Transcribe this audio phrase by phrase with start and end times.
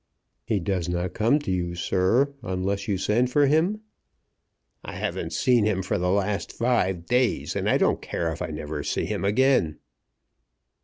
[0.47, 3.81] "He does not come to you, sir, unless you send for him?"
[4.83, 8.47] "I haven't seen him for the last five days, and I don't care if I
[8.47, 9.77] never see him again."